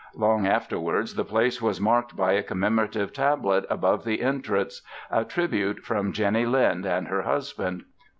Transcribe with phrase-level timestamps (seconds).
[0.15, 4.81] Long afterwards the place was marked by a commemorative tablet above the entrance,
[5.11, 7.85] a tribute from Jenny Lind and her husband.